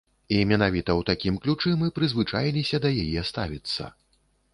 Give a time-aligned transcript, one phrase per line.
[0.35, 3.91] І менавіта ў такім ключы мы прызвычаіліся да яе ставіцца.